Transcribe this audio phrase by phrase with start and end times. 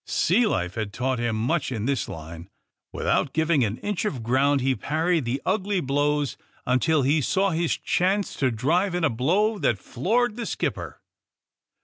[0.07, 2.49] Sea life had taught him much in this line.
[2.91, 7.77] Without giving an inch of ground he parried the ugly blows until he saw his
[7.77, 10.99] chance to drive in a blow that floored the skipper.